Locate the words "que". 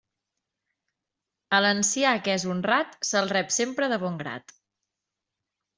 2.29-2.35